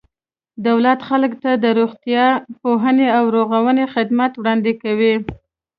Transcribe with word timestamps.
دولت 0.67 0.99
خلکو 1.09 1.37
ته 1.43 1.51
د 1.63 1.65
روغتیا، 1.79 2.25
پوهنې 2.61 3.07
او 3.17 3.23
رغونې 3.37 3.85
خدمات 3.93 4.33
وړاندې 4.35 4.73
کوي. 4.83 5.15